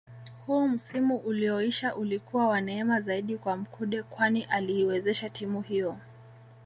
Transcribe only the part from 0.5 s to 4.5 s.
msimu ulioisha ulikuwa wa neema zaidi kwa Mkude kwani